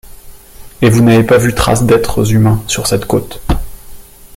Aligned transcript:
Et 0.81 0.89
vous 0.89 1.03
n’avez 1.03 1.23
pas 1.23 1.37
vu 1.37 1.53
trace 1.53 1.83
d’êtres 1.85 2.31
humains 2.33 2.63
sur 2.67 2.87
cette 2.87 3.05
côte 3.05 3.39